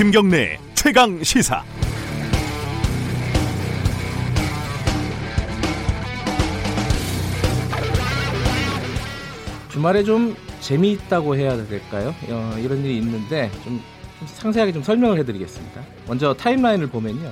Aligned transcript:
김경래 0.00 0.58
최강 0.72 1.22
시사. 1.22 1.62
주말에 9.68 10.02
좀 10.02 10.34
재미있다고 10.60 11.36
해야 11.36 11.54
될까요? 11.66 12.14
어, 12.30 12.56
이런 12.58 12.82
일이 12.82 12.96
있는데 12.96 13.50
좀, 13.62 13.78
좀 14.18 14.26
상세하게 14.26 14.72
좀 14.72 14.82
설명을 14.82 15.18
해드리겠습니다. 15.18 15.82
먼저 16.06 16.32
타임라인을 16.32 16.86
보면요. 16.86 17.30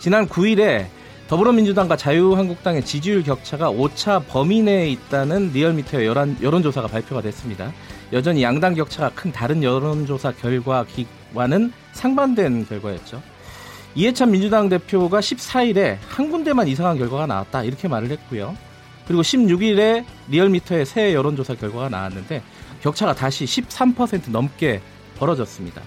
지난 0.00 0.26
9일에 0.26 0.88
더불어민주당과 1.28 1.96
자유한국당의 1.96 2.84
지지율 2.84 3.22
격차가 3.22 3.70
5차 3.70 4.26
범위 4.26 4.62
내에 4.62 4.90
있다는 4.90 5.52
리얼미터의 5.52 6.08
여론, 6.08 6.36
여론조사가 6.42 6.88
발표가 6.88 7.22
됐습니다. 7.22 7.72
여전히 8.12 8.42
양당 8.42 8.74
격차가 8.74 9.10
큰 9.14 9.30
다른 9.30 9.62
여론조사 9.62 10.32
결과와는 10.32 11.72
상반된 11.98 12.66
결과였죠. 12.66 13.20
이해찬 13.94 14.30
민주당 14.30 14.68
대표가 14.68 15.18
14일에 15.18 15.98
한 16.08 16.30
군데만 16.30 16.68
이상한 16.68 16.96
결과가 16.96 17.26
나왔다 17.26 17.64
이렇게 17.64 17.88
말을 17.88 18.10
했고요. 18.10 18.56
그리고 19.06 19.22
16일에 19.22 20.04
리얼미터의 20.28 20.86
새 20.86 21.14
여론조사 21.14 21.56
결과가 21.56 21.88
나왔는데 21.88 22.42
격차가 22.80 23.14
다시 23.14 23.44
13% 23.44 24.30
넘게 24.30 24.80
벌어졌습니다. 25.18 25.82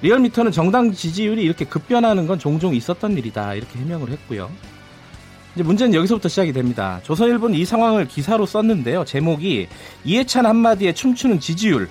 리얼미터는 0.00 0.52
정당 0.52 0.92
지지율이 0.92 1.42
이렇게 1.42 1.64
급변하는 1.64 2.26
건 2.26 2.38
종종 2.38 2.74
있었던 2.74 3.18
일이다 3.18 3.54
이렇게 3.54 3.78
해명을 3.78 4.10
했고요. 4.10 4.50
이제 5.54 5.62
문제는 5.62 5.94
여기서부터 5.94 6.28
시작이 6.28 6.52
됩니다. 6.52 7.00
조선일보는 7.02 7.58
이 7.58 7.64
상황을 7.64 8.06
기사로 8.08 8.46
썼는데요. 8.46 9.04
제목이 9.04 9.68
이해찬 10.04 10.46
한마디에 10.46 10.92
춤추는 10.92 11.40
지지율. 11.40 11.88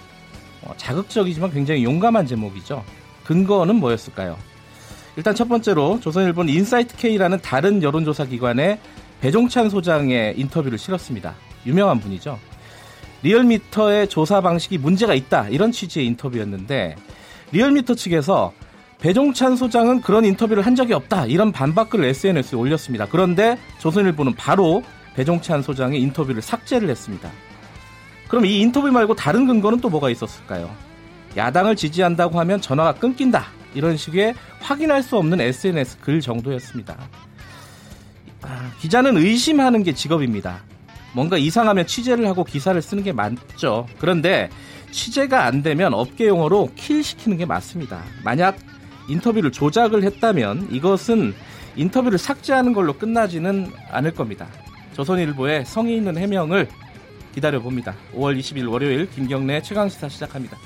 어, 0.61 0.73
자극적이지만 0.77 1.51
굉장히 1.51 1.83
용감한 1.83 2.25
제목이죠. 2.25 2.83
근거는 3.25 3.75
뭐였을까요? 3.75 4.37
일단 5.17 5.33
첫 5.35 5.47
번째로 5.47 5.99
조선일보는 6.01 6.53
인사이트 6.53 6.95
K라는 6.97 7.39
다른 7.41 7.81
여론조사 7.81 8.25
기관의 8.25 8.79
배종찬 9.21 9.69
소장의 9.69 10.35
인터뷰를 10.37 10.77
실었습니다. 10.77 11.35
유명한 11.65 11.99
분이죠. 11.99 12.37
리얼미터의 13.23 14.07
조사 14.09 14.41
방식이 14.41 14.77
문제가 14.77 15.13
있다 15.13 15.49
이런 15.49 15.71
취지의 15.71 16.05
인터뷰였는데 16.07 16.95
리얼미터 17.51 17.95
측에서 17.95 18.53
배종찬 18.99 19.55
소장은 19.55 20.01
그런 20.01 20.25
인터뷰를 20.25 20.65
한 20.65 20.75
적이 20.75 20.93
없다 20.93 21.25
이런 21.25 21.51
반박글을 21.51 22.05
SNS에 22.05 22.57
올렸습니다. 22.57 23.07
그런데 23.09 23.57
조선일보는 23.79 24.35
바로 24.35 24.83
배종찬 25.15 25.61
소장의 25.61 26.01
인터뷰를 26.01 26.41
삭제를 26.41 26.89
했습니다. 26.89 27.31
그럼 28.27 28.45
이 28.45 28.59
인터뷰 28.59 28.91
말고 28.91 29.15
다른 29.15 29.47
근거는 29.47 29.79
또 29.79 29.89
뭐가 29.89 30.09
있었을까요? 30.09 30.69
야당을 31.37 31.75
지지한다고 31.75 32.39
하면 32.39 32.61
전화가 32.61 32.93
끊긴다 32.93 33.47
이런 33.73 33.97
식의 33.97 34.35
확인할 34.59 35.03
수 35.03 35.17
없는 35.17 35.41
SNS 35.41 35.99
글 35.99 36.21
정도였습니다. 36.21 36.97
아, 38.41 38.71
기자는 38.79 39.17
의심하는 39.17 39.83
게 39.83 39.93
직업입니다. 39.93 40.61
뭔가 41.13 41.37
이상하면 41.37 41.87
취재를 41.87 42.27
하고 42.27 42.43
기사를 42.43 42.79
쓰는 42.81 43.03
게 43.03 43.11
맞죠. 43.11 43.87
그런데 43.99 44.49
취재가 44.91 45.45
안 45.45 45.63
되면 45.63 45.93
업계 45.93 46.27
용어로 46.27 46.71
킬 46.75 47.03
시키는 47.03 47.37
게 47.37 47.45
맞습니다. 47.45 48.03
만약 48.23 48.57
인터뷰를 49.07 49.51
조작을 49.51 50.03
했다면 50.03 50.69
이것은 50.71 51.33
인터뷰를 51.75 52.17
삭제하는 52.17 52.73
걸로 52.73 52.93
끝나지는 52.93 53.71
않을 53.91 54.11
겁니다. 54.11 54.47
조선일보의 54.93 55.65
성의 55.65 55.97
있는 55.97 56.17
해명을 56.17 56.69
기다려 57.33 57.59
봅니다. 57.59 57.95
5월 58.13 58.37
20일 58.39 58.71
월요일 58.71 59.09
김경래 59.09 59.61
최강시사 59.61 60.07
시작합니다. 60.07 60.57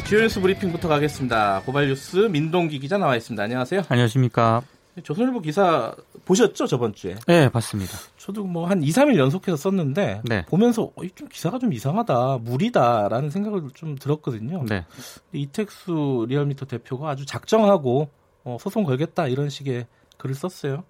네, 0.00 0.04
주요 0.04 0.20
뉴스 0.22 0.40
브리핑부터 0.40 0.88
가겠습니다. 0.88 1.62
고발 1.64 1.86
뉴스 1.88 2.16
민동기 2.16 2.78
기자 2.80 2.96
나와 2.98 3.16
있습니다. 3.16 3.42
안녕하세요. 3.42 3.82
안녕하십니까. 3.88 4.62
조선일보 5.04 5.40
기사 5.40 5.94
보셨죠 6.24 6.66
저번 6.66 6.94
주에? 6.94 7.16
네, 7.26 7.48
봤습니다. 7.48 7.96
저도 8.16 8.44
뭐 8.44 8.66
한 8.66 8.82
2, 8.82 8.88
3일 8.90 9.16
연속해서 9.18 9.56
썼는데 9.56 10.22
네. 10.24 10.44
보면서 10.46 10.84
어, 10.96 11.02
좀 11.14 11.28
기사가 11.28 11.58
좀 11.58 11.72
이상하다, 11.72 12.38
무리다라는 12.42 13.30
생각을 13.30 13.68
좀 13.74 13.96
들었거든요. 13.96 14.64
네. 14.68 14.84
이택수 15.32 16.26
리얼미터 16.28 16.66
대표가 16.66 17.10
아주 17.10 17.24
작정하고 17.24 18.08
어, 18.44 18.56
소송 18.60 18.84
걸겠다 18.84 19.28
이런 19.28 19.48
식의 19.48 19.86
글을 20.18 20.34
썼어요. 20.34 20.82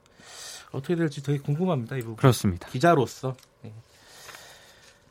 어떻게 0.72 0.94
될지 0.94 1.22
되게 1.22 1.38
궁금합니다 1.38 1.97
이 1.97 2.00
부분. 2.00 2.16
그렇습니다. 2.16 2.69
기자로서. 2.69 3.34
네. 3.62 3.72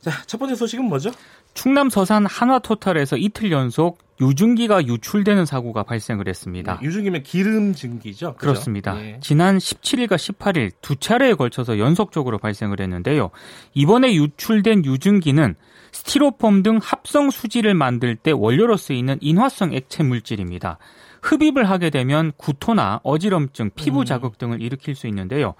자, 0.01 0.11
첫 0.25 0.37
번째 0.37 0.55
소식은 0.55 0.85
뭐죠? 0.85 1.11
충남 1.53 1.89
서산 1.89 2.25
한화토탈에서 2.25 3.17
이틀 3.17 3.51
연속 3.51 3.97
유증기가 4.21 4.85
유출되는 4.85 5.45
사고가 5.45 5.83
발생을 5.83 6.27
했습니다. 6.27 6.79
네, 6.79 6.85
유증기면 6.85 7.23
기름 7.23 7.73
증기죠. 7.73 8.33
그죠? 8.33 8.37
그렇습니다. 8.37 8.93
네. 8.93 9.17
지난 9.21 9.57
17일과 9.57 10.15
18일 10.15 10.71
두 10.81 10.97
차례에 10.97 11.33
걸쳐서 11.33 11.79
연속적으로 11.79 12.37
발생을 12.37 12.81
했는데요. 12.81 13.29
이번에 13.73 14.13
유출된 14.13 14.85
유증기는 14.85 15.55
스티로폼 15.91 16.63
등 16.63 16.79
합성 16.81 17.31
수지를 17.31 17.73
만들 17.73 18.15
때 18.15 18.31
원료로 18.31 18.77
쓰이는 18.77 19.17
인화성 19.21 19.73
액체 19.73 20.03
물질입니다. 20.03 20.77
흡입을 21.21 21.69
하게 21.69 21.89
되면 21.89 22.31
구토나 22.37 22.99
어지럼증, 23.03 23.71
피부 23.75 24.05
자극 24.05 24.37
등을 24.37 24.61
일으킬 24.61 24.95
수 24.95 25.07
있는데요. 25.07 25.55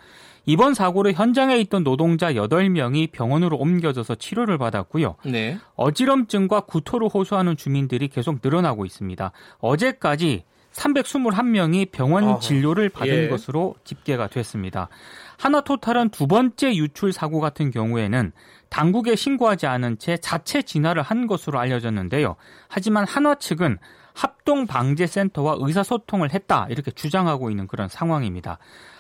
이번 0.50 0.74
사고로 0.74 1.12
현장에 1.12 1.60
있던 1.60 1.84
노동자 1.84 2.34
8명이 2.34 3.12
병원으로 3.12 3.56
옮겨져서 3.58 4.16
치료를 4.16 4.58
받았고요. 4.58 5.18
네. 5.26 5.60
어지럼증과 5.76 6.62
구토를 6.62 7.08
호소하는 7.08 7.56
주민들이 7.56 8.08
계속 8.08 8.40
늘어나고 8.44 8.88
있습니다. 8.88 9.32
어제까지 9.60 10.46
321명이 10.74 11.92
병원. 11.92 12.40
진료를 12.40 12.90
받은 12.90 13.14
예. 13.14 13.28
것으로 13.28 13.76
집계가 13.84 14.26
됐습니다. 14.26 14.90
하나토탈은 15.38 16.10
두 16.10 16.26
번째 16.26 16.76
유출 16.76 17.14
사고 17.14 17.40
같은 17.40 17.70
경우에는 17.70 18.32
당국에 18.70 19.16
신고하지 19.16 19.68
않은 19.68 20.00
채 20.00 20.18
자체 20.18 20.64
진화를 20.64 21.04
한 21.04 21.28
것으로 21.28 21.60
알려졌는데요. 21.60 22.38
하지만 22.68 23.06
한화 23.08 23.36
측은 23.36 23.78
합동방재센터와 24.16 25.58
의사소통을 25.60 26.34
했다 26.34 26.66
이렇게 26.72 26.90
주장하고 26.90 27.52
있는 27.52 27.68
그런 27.68 27.88
상황입니다. 27.88 28.58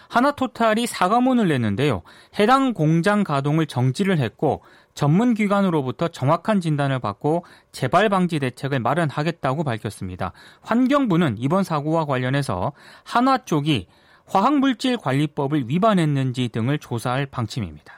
하나토탈이 0.09 0.87
사과문을 0.87 1.47
냈는데요. 1.47 2.01
해당 2.39 2.73
공장 2.73 3.23
가동을 3.23 3.67
정지를 3.67 4.17
했고 4.19 4.61
전문 4.95 5.33
기관으로부터 5.33 6.09
정확한 6.09 6.59
진단을 6.59 6.99
받고 6.99 7.45
재발 7.71 8.09
방지 8.09 8.39
대책을 8.39 8.79
마련하겠다고 8.79 9.63
밝혔습니다. 9.63 10.33
환경부는 10.61 11.35
이번 11.37 11.63
사고와 11.63 12.05
관련해서 12.05 12.73
한화 13.05 13.45
쪽이 13.45 13.87
화학물질 14.25 14.97
관리법을 14.97 15.69
위반했는지 15.69 16.49
등을 16.49 16.79
조사할 16.79 17.27
방침입니다. 17.27 17.93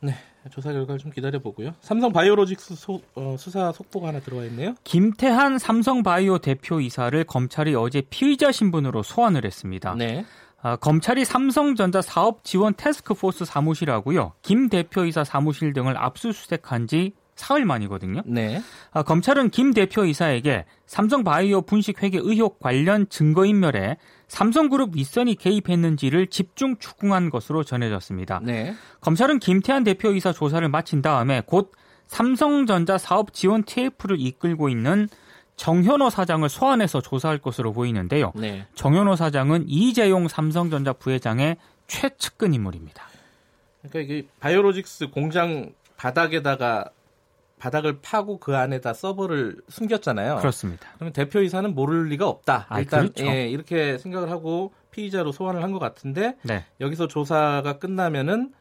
네. 0.00 0.14
조사 0.50 0.72
결과를 0.72 0.98
좀 0.98 1.12
기다려 1.12 1.38
보고요. 1.38 1.72
삼성 1.80 2.12
바이오로직스 2.12 2.74
소- 2.74 3.00
어, 3.14 3.36
수사 3.38 3.70
속보가 3.70 4.08
하나 4.08 4.18
들어와 4.18 4.44
있네요. 4.46 4.74
김태한 4.82 5.58
삼성바이오 5.58 6.38
대표 6.38 6.80
이사를 6.80 7.22
검찰이 7.24 7.76
어제 7.76 8.00
피의자 8.10 8.50
신분으로 8.50 9.04
소환을 9.04 9.44
했습니다. 9.44 9.94
네. 9.94 10.24
아, 10.62 10.76
검찰이 10.76 11.24
삼성전자 11.24 12.00
사업 12.00 12.44
지원 12.44 12.74
태스크포스 12.74 13.44
사무실하고요. 13.44 14.32
김 14.42 14.68
대표이사 14.68 15.24
사무실 15.24 15.72
등을 15.72 15.96
압수수색한 15.98 16.86
지 16.86 17.12
사흘 17.34 17.64
만이거든요. 17.64 18.22
네. 18.24 18.62
아, 18.92 19.02
검찰은 19.02 19.50
김 19.50 19.72
대표이사에게 19.72 20.64
삼성바이오 20.86 21.62
분식회계 21.62 22.20
의혹 22.22 22.60
관련 22.60 23.08
증거인멸에 23.08 23.96
삼성그룹 24.28 24.94
윗선이 24.94 25.34
개입했는지를 25.34 26.28
집중 26.28 26.76
추궁한 26.78 27.30
것으로 27.30 27.64
전해졌습니다. 27.64 28.40
네. 28.44 28.74
검찰은 29.00 29.40
김태한 29.40 29.82
대표이사 29.82 30.32
조사를 30.32 30.66
마친 30.68 31.02
다음에 31.02 31.42
곧 31.44 31.72
삼성전자 32.06 32.98
사업 32.98 33.32
지원 33.32 33.64
TF를 33.64 34.20
이끌고 34.20 34.68
있는 34.68 35.08
정현호 35.56 36.10
사장을 36.10 36.48
소환해서 36.48 37.00
조사할 37.00 37.38
것으로 37.38 37.72
보이는데요. 37.72 38.32
네. 38.34 38.66
정현호 38.74 39.16
사장은 39.16 39.66
이재용 39.68 40.28
삼성전자 40.28 40.92
부회장의 40.92 41.56
최측근 41.86 42.54
인물입니다. 42.54 43.04
그러니까 43.82 44.00
이게 44.00 44.26
바이오로직스 44.40 45.10
공장 45.10 45.72
바닥에다가 45.96 46.86
바닥을 47.58 47.98
파고 48.02 48.38
그 48.38 48.56
안에다 48.56 48.92
서버를 48.92 49.56
숨겼잖아요. 49.68 50.36
그렇습니다. 50.38 50.88
그러면 50.96 51.12
대표이사는 51.12 51.74
모를 51.74 52.08
리가 52.08 52.26
없다. 52.28 52.66
아, 52.68 52.80
일단 52.80 53.12
그렇죠. 53.12 53.24
예, 53.26 53.48
이렇게 53.48 53.98
생각을 53.98 54.30
하고 54.30 54.72
피의자로 54.90 55.30
소환을 55.30 55.62
한 55.62 55.70
것 55.72 55.78
같은데 55.78 56.36
네. 56.42 56.64
여기서 56.80 57.06
조사가 57.06 57.78
끝나면은 57.78 58.52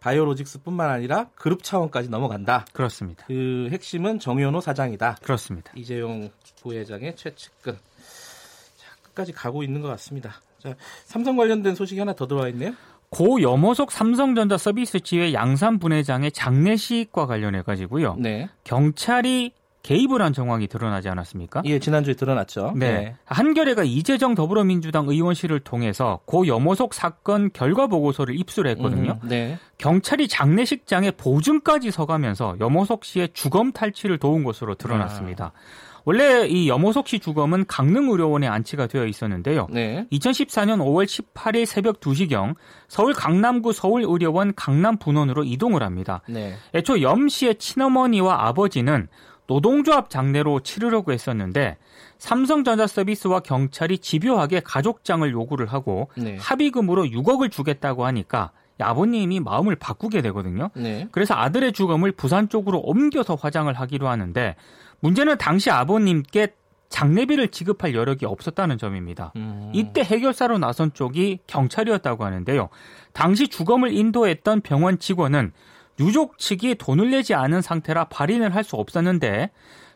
바이오로직스뿐만 0.00 0.90
아니라 0.90 1.26
그룹 1.34 1.62
차원까지 1.62 2.08
넘어간다. 2.08 2.64
그렇습니다. 2.72 3.24
그 3.26 3.68
핵심은 3.70 4.18
정현호 4.18 4.60
사장이다. 4.60 5.18
그렇습니다. 5.22 5.72
이재용 5.74 6.30
부회장의 6.62 7.16
최측근. 7.16 7.74
자, 7.74 8.88
끝까지 9.02 9.32
가고 9.32 9.62
있는 9.62 9.80
것 9.80 9.88
같습니다. 9.88 10.40
자, 10.58 10.74
삼성 11.04 11.36
관련된 11.36 11.74
소식이 11.74 11.98
하나 11.98 12.12
더 12.14 12.26
들어와 12.26 12.48
있네요. 12.48 12.72
고 13.10 13.40
염호석 13.40 13.90
삼성전자 13.90 14.58
서비스 14.58 15.00
지회 15.00 15.32
양산 15.32 15.78
분회장의 15.78 16.30
장례식과 16.32 17.26
관련해 17.26 17.62
가지고요. 17.62 18.16
네. 18.18 18.48
경찰이 18.64 19.52
개입을 19.82 20.20
한 20.20 20.32
정황이 20.32 20.66
드러나지 20.66 21.08
않았습니까? 21.08 21.62
예, 21.64 21.78
지난주에 21.78 22.14
드러났죠. 22.14 22.72
네. 22.76 23.14
한겨레가 23.24 23.84
이재정 23.84 24.34
더불어민주당 24.34 25.08
의원실을 25.08 25.60
통해서 25.60 26.20
고 26.26 26.46
염호석 26.46 26.94
사건 26.94 27.50
결과 27.52 27.86
보고서를 27.86 28.38
입수를 28.38 28.70
했거든요. 28.72 29.18
음, 29.22 29.28
네. 29.28 29.58
경찰이 29.78 30.28
장례식장에 30.28 31.12
보증까지 31.12 31.90
서가면서 31.90 32.56
염호석 32.60 33.04
씨의 33.04 33.30
주검 33.32 33.72
탈취를 33.72 34.18
도운 34.18 34.44
것으로 34.44 34.74
드러났습니다. 34.74 35.52
아. 35.54 35.88
원래 36.08 36.46
이 36.46 36.70
염호석 36.70 37.06
씨 37.06 37.18
주검은 37.18 37.66
강릉의료원에 37.66 38.46
안치가 38.46 38.86
되어 38.86 39.04
있었는데요. 39.04 39.66
네. 39.70 40.06
2014년 40.10 40.78
5월 40.78 41.04
18일 41.04 41.66
새벽 41.66 42.00
2시경 42.00 42.54
서울 42.88 43.12
강남구 43.12 43.74
서울의료원 43.74 44.54
강남분원으로 44.54 45.44
이동을 45.44 45.82
합니다. 45.82 46.22
네. 46.26 46.54
애초 46.74 47.02
염 47.02 47.28
씨의 47.28 47.56
친어머니와 47.56 48.48
아버지는 48.48 49.08
노동조합 49.48 50.10
장례로 50.10 50.60
치르려고 50.60 51.12
했었는데 51.12 51.78
삼성전자 52.18 52.86
서비스와 52.86 53.40
경찰이 53.40 53.98
집요하게 53.98 54.60
가족장을 54.60 55.28
요구를 55.32 55.66
하고 55.66 56.10
네. 56.16 56.36
합의금으로 56.38 57.04
6억을 57.06 57.50
주겠다고 57.50 58.06
하니까 58.06 58.52
아버님이 58.78 59.40
마음을 59.40 59.74
바꾸게 59.74 60.22
되거든요. 60.22 60.70
네. 60.74 61.08
그래서 61.10 61.34
아들의 61.34 61.72
주검을 61.72 62.12
부산 62.12 62.48
쪽으로 62.48 62.78
옮겨서 62.78 63.34
화장을 63.34 63.72
하기로 63.72 64.06
하는데 64.06 64.54
문제는 65.00 65.38
당시 65.38 65.70
아버님께 65.70 66.54
장례비를 66.90 67.48
지급할 67.48 67.94
여력이 67.94 68.26
없었다는 68.26 68.78
점입니다. 68.78 69.32
음. 69.36 69.70
이때 69.74 70.02
해결사로 70.02 70.58
나선 70.58 70.92
쪽이 70.92 71.40
경찰이었다고 71.46 72.24
하는데요. 72.24 72.68
당시 73.12 73.48
주검을 73.48 73.92
인도했던 73.92 74.60
병원 74.60 74.98
직원은 74.98 75.52
유족 76.00 76.38
측이 76.38 76.76
돈을 76.76 77.10
내지 77.10 77.34
않은 77.34 77.60
상태라 77.62 78.04
발인을 78.04 78.54
할 78.54 78.64
수 78.64 78.76
없었는데 78.76 79.50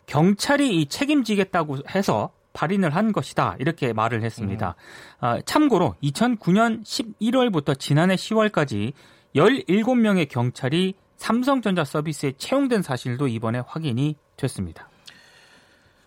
경찰이 0.07 0.81
이 0.81 0.87
책임지겠다고 0.87 1.79
해서 1.95 2.31
발인을 2.55 2.95
한 2.95 3.13
것이다 3.13 3.57
이렇게 3.59 3.93
말을 3.93 4.23
했습니다. 4.23 4.75
아, 5.21 5.41
참고로 5.45 5.95
2009년 6.03 6.83
11월부터 6.85 7.79
지난해 7.79 8.15
10월까지 8.17 8.93
17명의 9.35 10.29
경찰이 10.29 10.95
삼성전자 11.17 11.85
서비스에 11.85 12.33
채용된 12.37 12.83
사실도 12.83 13.29
이번에 13.29 13.63
확인이 13.67 14.17
됐습니다. 14.37 14.89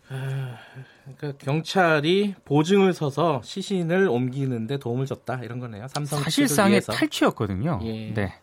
그러니까 0.07 1.37
경찰이 1.43 2.35
보증을 2.45 2.93
서서 2.93 3.41
시신을 3.43 4.07
옮기는데 4.07 4.77
도움을 4.77 5.05
줬다 5.05 5.39
이런 5.43 5.59
거네요. 5.59 5.87
삼성 5.87 6.19
사실상의. 6.19 6.81
탈취였거든요. 6.81 7.79
예. 7.83 8.13
네. 8.13 8.33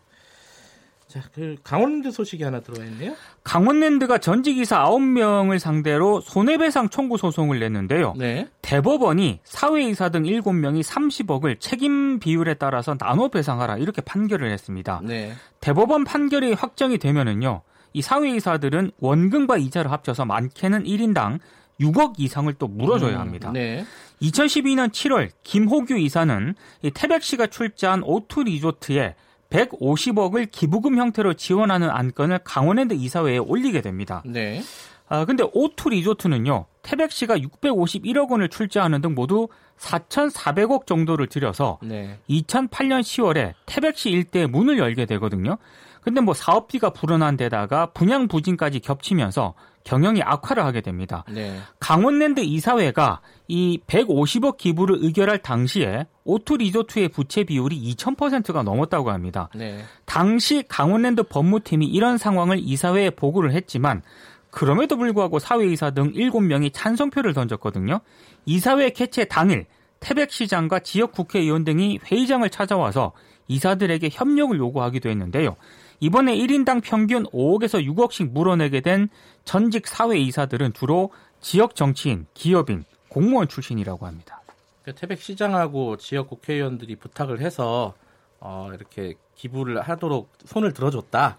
자, 1.13 1.21
그 1.35 1.57
강원도 1.63 2.11
소식이 2.11 2.43
하나 2.43 2.61
들어와 2.61 2.87
있네요. 2.87 3.15
강원랜드가 3.45 4.17
전직 4.17 4.57
이사 4.57 4.83
9명을 4.87 5.59
상대로 5.59 6.23
손해배상 6.23 6.89
청구 6.89 7.19
소송을 7.19 7.61
냈는데요. 7.61 8.15
네. 8.17 8.49
대법원이 8.63 9.41
사회이사 9.45 10.09
등 10.09 10.23
7명이 10.23 10.83
30억을 10.83 11.61
책임 11.61 12.19
비율에 12.19 12.55
따라서 12.55 12.97
나눠 12.97 13.29
배상하라 13.29 13.77
이렇게 13.77 14.01
판결을 14.01 14.51
했습니다. 14.51 15.03
네. 15.05 15.35
대법원 15.61 16.05
판결이 16.05 16.55
확정이 16.55 16.97
되면은요. 16.97 17.61
이 17.93 18.01
사회이사들은 18.01 18.93
원금과 18.99 19.59
이자를 19.59 19.93
합쳐서 19.93 20.25
많게는 20.25 20.85
1인당 20.85 21.41
6억 21.79 22.15
이상을 22.17 22.51
또 22.55 22.69
물어줘야 22.69 23.21
합니다. 23.21 23.51
음, 23.51 23.53
네. 23.53 23.85
2012년 24.23 24.91
7월 24.91 25.29
김호규 25.43 25.99
이사는 25.99 26.55
이 26.81 26.91
태백 26.91 27.23
씨가 27.23 27.49
출자한 27.49 28.03
오투 28.03 28.45
리조트에 28.45 29.15
150억을 29.53 30.51
기부금 30.51 30.97
형태로 30.99 31.35
지원하는 31.35 31.91
안건을 31.91 32.41
강원랜드 32.45 32.95
이사회에 32.95 33.39
올리게 33.39 33.81
됩니다. 33.81 34.23
네. 34.25 34.63
아, 35.09 35.27
근데 35.27 35.45
오투 35.53 35.91
리조트는요, 35.91 36.65
태백 36.81 37.13
씨가 37.13 37.37
651억 37.37 38.31
원을 38.31 38.49
출자하는 38.49 39.03
등 39.03 39.15
모두 39.15 39.49
4,400억 39.79 40.87
정도를 40.87 41.27
들여서 41.27 41.79
네. 41.83 42.19
2008년 42.31 43.01
10월에 43.01 43.53
태백 43.67 43.99
씨 43.99 44.11
일대에 44.11 44.47
문을 44.47 44.79
열게 44.79 45.05
되거든요. 45.07 45.59
근데 46.03 46.21
뭐 46.21 46.35
사업비가 46.35 46.91
불어난 46.91 47.37
데다가 47.37 47.87
분양 47.87 48.29
부진까지 48.29 48.81
겹치면서 48.81 49.55
경영이 49.85 50.23
악화를 50.23 50.65
하게 50.65 50.81
됩니다. 50.81 51.25
네. 51.29 51.57
강원랜드 51.81 52.41
이사회가 52.41 53.21
이 53.49 53.81
150억 53.87 54.57
기부를 54.57 54.99
의결할 55.01 55.39
당시에 55.39 56.07
오투 56.25 56.57
리조트의 56.57 57.09
부채 57.09 57.45
비율이 57.45 57.95
2000%가 57.95 58.63
넘었다고 58.63 59.11
합니다. 59.11 59.49
네. 59.55 59.83
당시 60.05 60.65
강원랜드 60.69 61.23
법무팀이 61.23 61.87
이런 61.87 62.19
상황을 62.19 62.59
이사회에 62.61 63.11
보고를 63.11 63.53
했지만 63.53 64.03
그럼에도 64.51 64.97
불구하고 64.97 65.39
사회이사 65.39 65.91
등 65.93 66.13
7명이 66.13 66.71
찬성표를 66.73 67.33
던졌거든요. 67.33 68.01
이사회 68.45 68.91
개최 68.91 69.25
당일 69.25 69.67
태백시장과 70.01 70.81
지역 70.81 71.13
국회의원 71.13 71.65
등이 71.65 72.01
회의장을 72.05 72.49
찾아와서 72.51 73.13
이사들에게 73.49 74.11
협력을 74.13 74.57
요구하기도 74.57 75.09
했는데요. 75.09 75.57
이번에 76.03 76.35
1인당 76.37 76.83
평균 76.83 77.23
5억에서 77.27 77.87
6억씩 77.87 78.33
물어내게 78.33 78.81
된 78.81 79.09
전직 79.45 79.87
사회이사들은 79.87 80.73
주로 80.73 81.13
지역 81.41 81.77
정치인, 81.77 82.27
기업인, 82.35 82.85
공무원 83.09 83.47
출신이라고 83.47 84.05
합니다. 84.07 84.43
그 84.83 84.93
태백 84.97 85.23
시장하고 85.23 85.99
지역 85.99 86.29
국회의원들이 86.29 86.97
부탁을 86.97 87.41
해서 87.41 87.95
어, 88.41 88.71
이렇게 88.75 89.15
기부를 89.37 89.81
하도록 89.81 90.29
손을 90.45 90.73
들어줬다. 90.73 91.39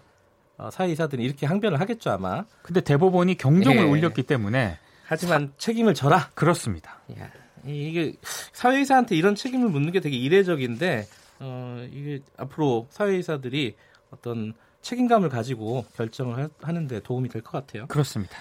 어, 0.56 0.70
사회이사들이 0.70 1.22
이렇게 1.22 1.44
항변을 1.44 1.78
하겠죠 1.78 2.12
아마. 2.12 2.46
근데 2.62 2.80
대법원이 2.80 3.36
경종을 3.36 3.80
예. 3.80 3.82
울렸기 3.82 4.22
때문에 4.22 4.78
하지만 5.04 5.52
책임을 5.58 5.92
져라. 5.92 6.30
그렇습니다. 6.32 7.02
야, 7.18 7.30
이게 7.66 8.14
사회이사한테 8.54 9.14
이런 9.14 9.34
책임을 9.34 9.68
묻는 9.68 9.92
게 9.92 10.00
되게 10.00 10.16
이례적인데 10.16 11.06
어, 11.40 11.86
이게 11.92 12.20
앞으로 12.38 12.86
사회이사들이 12.88 13.76
어떤 14.10 14.52
책임감을 14.82 15.28
가지고 15.28 15.84
결정을 15.96 16.44
하- 16.44 16.48
하는데 16.62 17.00
도움이 17.00 17.28
될 17.28 17.42
것 17.42 17.52
같아요. 17.52 17.86
그렇습니다. 17.86 18.34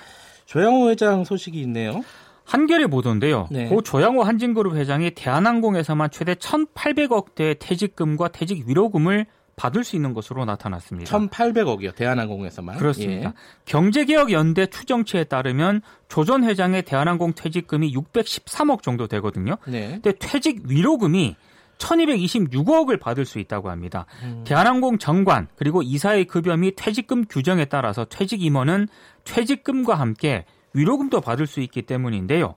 조양호 0.46 0.90
회장 0.90 1.24
소식이 1.24 1.60
있네요. 1.62 2.04
한겨레 2.46 2.88
보도인데요. 2.88 3.48
네. 3.50 3.70
고 3.70 3.82
조양호 3.82 4.24
한진그룹 4.24 4.76
회장이 4.76 5.12
대한항공에서만 5.12 6.10
최대 6.12 6.34
1,800억 6.36 7.36
대의 7.36 7.56
퇴직금과 7.58 8.28
퇴직 8.30 8.68
위로금을 8.68 9.26
받을 9.56 9.84
수 9.86 9.96
있는 9.96 10.14
것으로 10.14 10.44
나타났습니다. 10.46 11.16
1,800억이요. 11.18 11.96
대한항공에서만. 11.96 12.78
그렇습니다. 12.78 13.30
예. 13.30 13.34
경제개혁연대 13.66 14.66
추정치에 14.68 15.26
따르면 15.26 15.82
조전 16.10 16.44
회장의 16.44 16.82
대한항공 16.84 17.34
퇴직금이 17.34 17.94
613억 17.94 18.82
정도 18.82 19.08
되거든요. 19.08 19.58
네. 19.68 20.00
근데 20.02 20.14
퇴직 20.20 20.64
위로금이 20.66 21.36
1226억을 21.84 23.00
받을 23.00 23.26
수 23.26 23.40
있다고 23.40 23.70
합니다. 23.70 24.06
대한항공 24.46 24.98
정관 24.98 25.48
그리고 25.56 25.82
이사의 25.82 26.26
급여 26.26 26.56
및 26.56 26.76
퇴직금 26.78 27.26
규정에 27.26 27.66
따라서 27.66 28.06
퇴직 28.06 28.42
임원은 28.42 28.88
퇴직금과 29.26 29.96
함께 29.96 30.46
위로금도 30.74 31.22
받을 31.22 31.46
수 31.46 31.60
있기 31.62 31.84
때문인데요. 31.84 32.56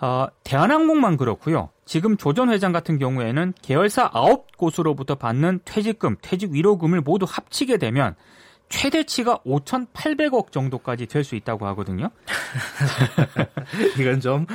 어, 0.00 0.26
대한항공만 0.44 1.16
그렇고요. 1.16 1.70
지금 1.84 2.16
조전 2.16 2.50
회장 2.50 2.72
같은 2.72 2.98
경우에는 2.98 3.54
계열사 3.62 4.10
9곳으로부터 4.10 5.18
받는 5.18 5.60
퇴직금, 5.64 6.16
퇴직 6.20 6.50
위로금을 6.50 7.00
모두 7.00 7.26
합치게 7.28 7.78
되면 7.78 8.14
최대치가 8.68 9.38
5,800억 9.46 10.50
정도까지 10.50 11.06
될 11.06 11.24
수 11.24 11.34
있다고 11.34 11.66
하거든요. 11.68 12.10
이건 13.98 14.20
좀 14.20 14.46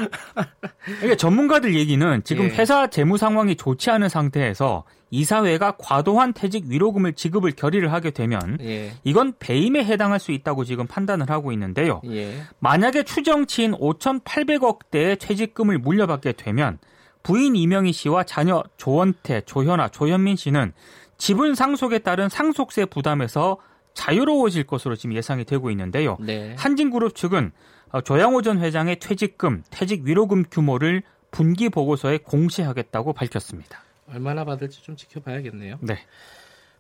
그러니까 0.86 1.16
전문가들 1.16 1.76
얘기는 1.76 2.24
지금 2.24 2.46
예. 2.46 2.50
회사 2.50 2.88
재무 2.88 3.18
상황이 3.18 3.56
좋지 3.56 3.90
않은 3.92 4.10
상태에서 4.10 4.84
이사회가 5.10 5.74
과도한 5.78 6.32
퇴직 6.34 6.66
위로금을 6.68 7.14
지급을 7.14 7.52
결의를 7.52 7.92
하게 7.92 8.12
되면 8.12 8.58
예. 8.62 8.94
이건 9.04 9.34
배임에 9.40 9.84
해당할 9.84 10.20
수 10.20 10.32
있다고 10.32 10.64
지금 10.64 10.88
판단을 10.88 11.30
하고 11.30 11.52
있는데요. 11.52 12.02
예. 12.06 12.42
만약에 12.60 13.04
추정치인 13.04 13.74
5,800억대의 13.74 15.20
퇴직금을 15.20 15.78
물려받게 15.80 16.34
되면 16.34 16.80
부인 17.24 17.56
이명희 17.56 17.92
씨와 17.92 18.24
자녀 18.24 18.64
조원태, 18.78 19.42
조현아, 19.42 19.90
조현민 19.90 20.38
씨는 20.38 20.74
지분 21.18 21.54
상속에 21.54 22.00
따른 22.00 22.30
상속세 22.30 22.86
부담에서 22.86 23.58
자유로워질 23.94 24.66
것으로 24.66 24.96
지금 24.96 25.16
예상이 25.16 25.46
되고 25.46 25.70
있는데요. 25.72 26.18
네. 26.20 26.56
한진그룹 26.58 27.16
측은 27.16 27.52
어, 27.92 28.02
조양호 28.02 28.42
전 28.42 28.60
회장의 28.60 29.00
퇴직금, 29.00 29.64
퇴직 29.70 30.04
위로금 30.04 30.46
규모를 30.50 31.04
분기 31.30 31.70
보고서에 31.70 32.20
공시하겠다고 32.20 33.14
밝혔습니다. 33.14 33.82
얼마나 34.10 34.44
받을지 34.46 34.82
좀 34.82 34.96
지켜봐야겠네요. 34.96 35.80
네. 35.82 36.00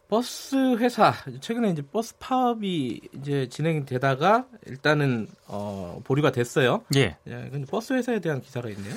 버스 0.09 0.75
회사 0.75 1.13
최근에 1.39 1.69
이제 1.69 1.81
버스 1.81 2.17
파업이 2.17 2.99
이제 3.13 3.47
진행이 3.47 3.85
되다가 3.85 4.45
일단은 4.65 5.27
어, 5.47 6.01
보류가 6.03 6.33
됐어요. 6.33 6.83
예. 6.95 7.15
예, 7.27 7.49
근데 7.49 7.65
버스 7.65 7.93
회사에 7.93 8.19
대한 8.19 8.41
기사가 8.41 8.69
있네요. 8.69 8.93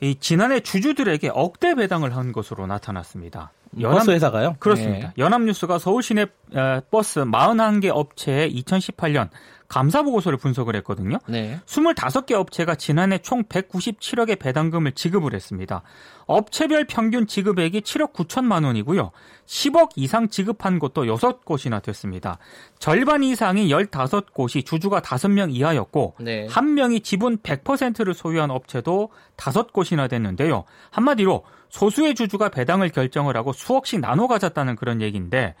이 0.00 0.14
지난해 0.20 0.60
주주들에게 0.60 1.30
억대 1.34 1.74
배당을 1.74 2.14
한 2.14 2.32
것으로 2.32 2.68
나타났습니다. 2.68 3.50
연합, 3.80 3.98
버스 3.98 4.10
회사가요? 4.10 4.56
그렇습니다. 4.58 5.08
네. 5.08 5.14
연합뉴스가 5.18 5.78
서울 5.78 6.02
시내 6.02 6.26
어, 6.54 6.80
버스 6.90 7.20
41개 7.20 7.90
업체의 7.92 8.54
2018년 8.62 9.28
감사 9.72 10.02
보고서를 10.02 10.36
분석을 10.36 10.76
했거든요. 10.76 11.16
네. 11.26 11.58
25개 11.64 12.32
업체가 12.32 12.74
지난해 12.74 13.16
총 13.16 13.42
197억의 13.44 14.38
배당금을 14.38 14.92
지급을 14.92 15.32
했습니다. 15.32 15.80
업체별 16.26 16.84
평균 16.84 17.26
지급액이 17.26 17.80
7억 17.80 18.12
9천만 18.12 18.66
원이고요. 18.66 19.12
10억 19.46 19.92
이상 19.96 20.28
지급한 20.28 20.78
곳도 20.78 21.04
6곳이나 21.04 21.82
됐습니다. 21.82 22.36
절반 22.78 23.24
이상이 23.24 23.70
15곳이 23.70 24.66
주주가 24.66 25.00
5명 25.00 25.54
이하였고 25.54 26.16
네. 26.20 26.46
한 26.50 26.74
명이 26.74 27.00
지분 27.00 27.38
100%를 27.38 28.12
소유한 28.12 28.50
업체도 28.50 29.08
5곳이나 29.38 30.10
됐는데요. 30.10 30.64
한마디로 30.90 31.44
소수의 31.70 32.14
주주가 32.14 32.50
배당을 32.50 32.90
결정을 32.90 33.38
하고 33.38 33.54
수억씩 33.54 34.00
나눠 34.00 34.26
가졌다는 34.26 34.76
그런 34.76 35.00
얘기인데 35.00 35.54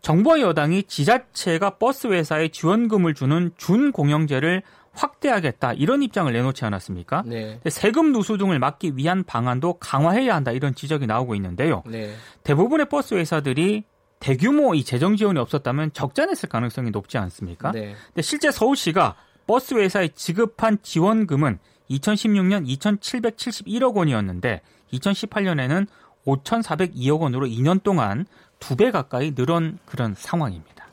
정부와 0.00 0.40
여당이 0.40 0.84
지자체가 0.84 1.70
버스 1.78 2.06
회사에 2.06 2.48
지원금을 2.48 3.14
주는 3.14 3.50
준공영제를 3.56 4.62
확대하겠다 4.92 5.74
이런 5.74 6.02
입장을 6.02 6.32
내놓지 6.32 6.64
않았습니까? 6.64 7.22
네. 7.26 7.60
세금 7.68 8.12
누수 8.12 8.36
등을 8.36 8.58
막기 8.58 8.96
위한 8.96 9.22
방안도 9.24 9.74
강화해야 9.74 10.34
한다 10.34 10.50
이런 10.50 10.74
지적이 10.74 11.06
나오고 11.06 11.34
있는데요. 11.36 11.82
네. 11.86 12.14
대부분의 12.42 12.88
버스 12.88 13.14
회사들이 13.14 13.84
대규모 14.20 14.74
이 14.74 14.82
재정 14.82 15.16
지원이 15.16 15.38
없었다면 15.38 15.92
적자냈을 15.92 16.48
가능성이 16.48 16.90
높지 16.90 17.18
않습니까? 17.18 17.70
네. 17.70 17.94
근데 18.08 18.22
실제 18.22 18.50
서울시가 18.50 19.14
버스 19.46 19.74
회사에 19.74 20.08
지급한 20.08 20.78
지원금은 20.82 21.58
2016년 21.90 22.66
2,771억 22.66 23.94
원이었는데 23.94 24.60
2018년에는 24.92 25.86
5,402억 26.26 27.20
원으로 27.20 27.46
2년 27.46 27.82
동안 27.82 28.26
두 28.58 28.76
배 28.76 28.90
가까이 28.90 29.32
늘은 29.36 29.78
그런 29.86 30.14
상황입니다. 30.14 30.86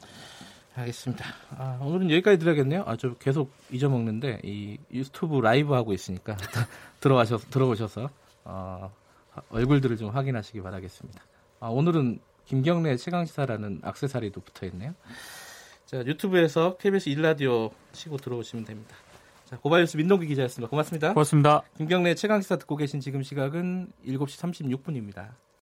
알겠습니다. 0.75 1.25
아, 1.57 1.77
오늘은 1.81 2.11
여기까지 2.11 2.37
드려야겠네요. 2.37 2.83
아, 2.85 2.97
저 2.97 3.13
계속 3.15 3.51
잊어먹는데 3.71 4.41
이 4.43 4.77
유튜브 4.91 5.39
라이브 5.39 5.73
하고 5.73 5.93
있으니까 5.93 6.35
들어가셔서 6.99 7.47
들어오셔서 7.49 8.09
어, 8.43 8.91
얼굴들을 9.49 9.95
좀 9.97 10.09
확인하시기 10.09 10.61
바라겠습니다. 10.61 11.23
아, 11.61 11.67
오늘은 11.67 12.19
김경래 12.45 12.97
최강시사라는 12.97 13.81
악세사리도 13.83 14.41
붙어 14.41 14.65
있네요. 14.67 14.93
자, 15.85 15.97
유튜브에서 16.05 16.77
KBS 16.77 17.09
1라디오 17.11 17.71
치고 17.93 18.17
들어오시면 18.17 18.65
됩니다. 18.65 18.95
자, 19.45 19.57
고발뉴스 19.57 19.97
민동기 19.97 20.27
기자였습니다. 20.27 20.69
고맙습니다. 20.69 21.09
고맙습니다. 21.13 21.61
김경래 21.77 22.15
최강시사 22.15 22.57
듣고 22.57 22.75
계신 22.75 22.99
지금 22.99 23.23
시각은 23.23 23.91
7시 24.05 24.79
36분입니다. 24.83 25.29